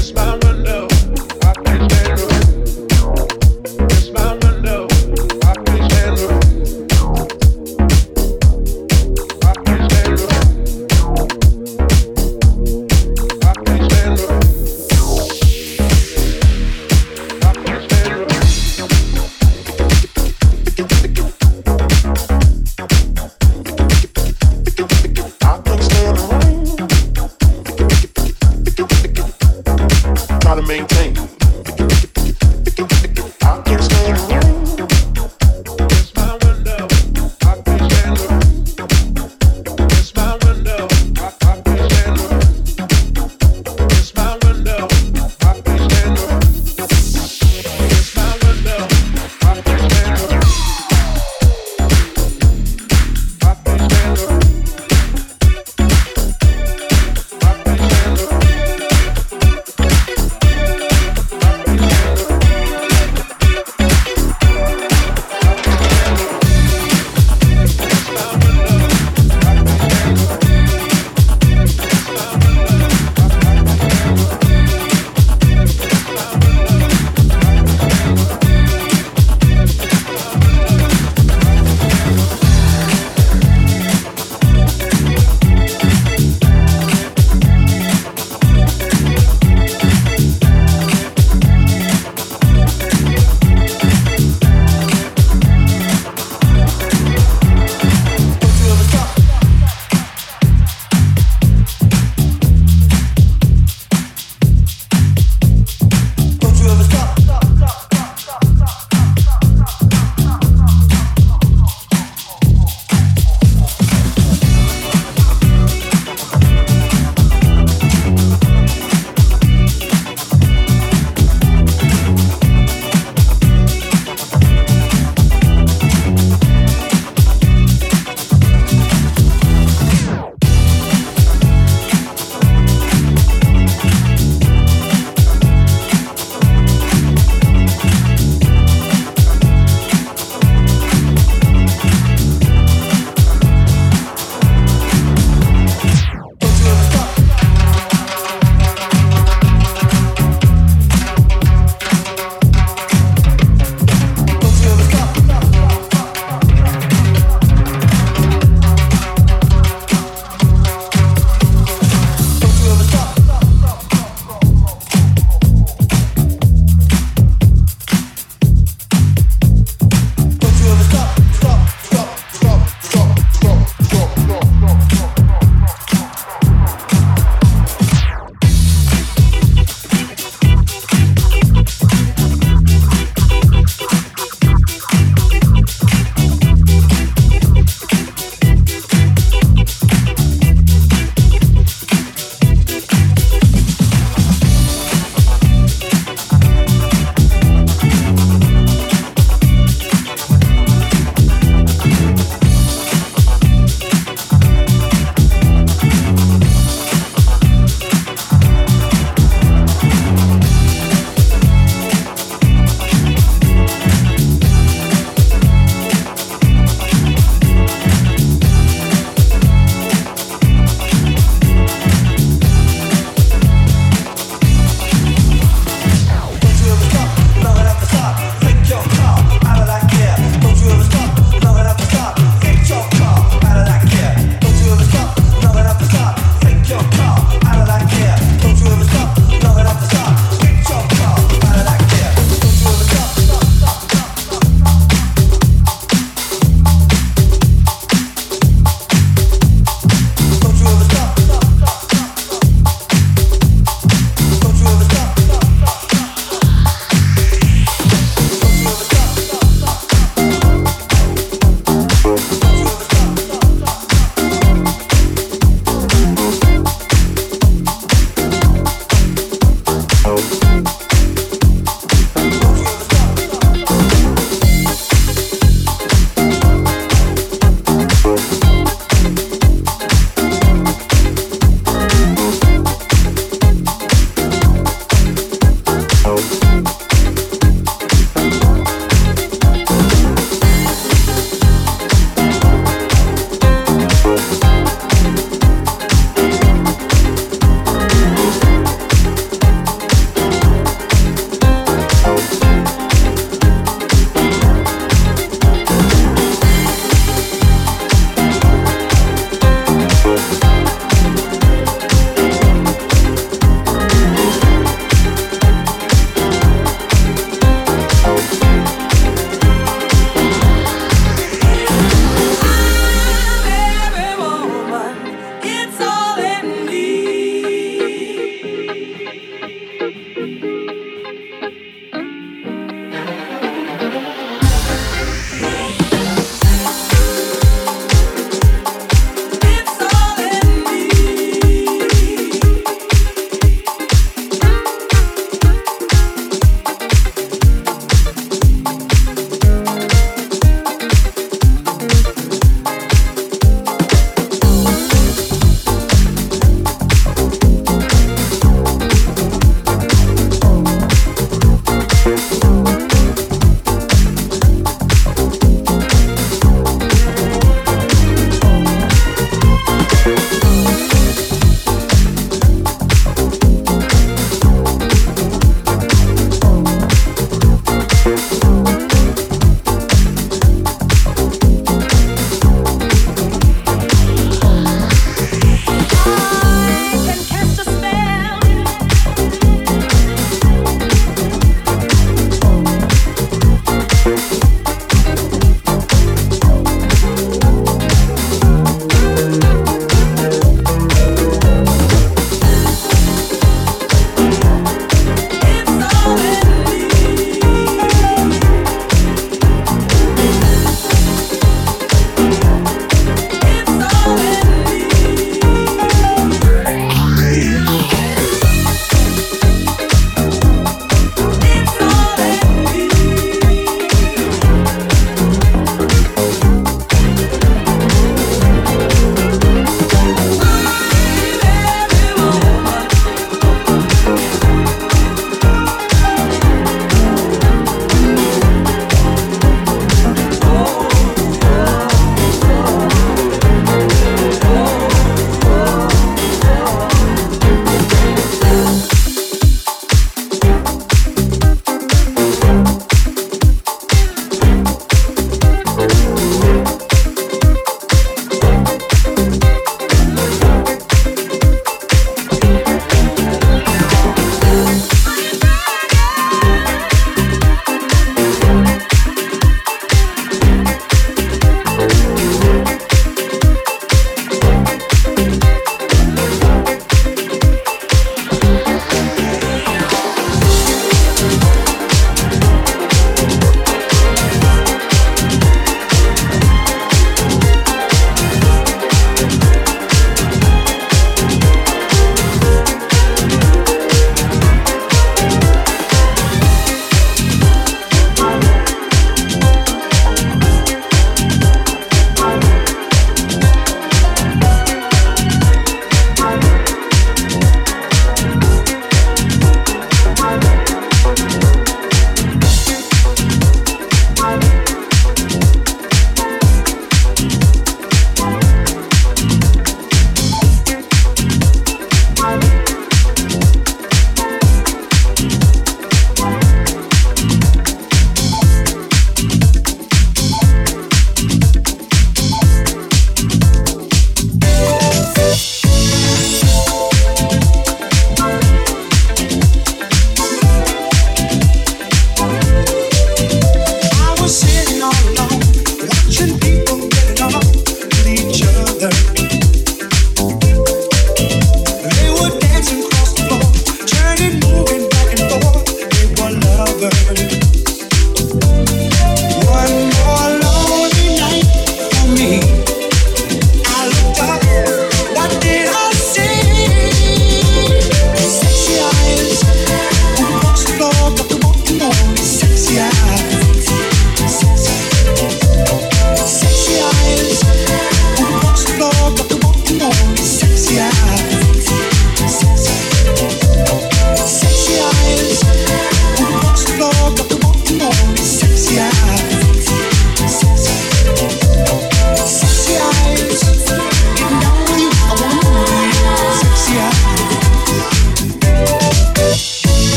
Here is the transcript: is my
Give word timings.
is 0.00 0.14
my 0.14 0.49